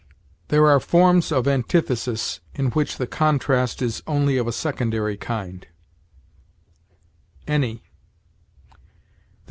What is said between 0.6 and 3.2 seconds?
are forms of antithesis in which the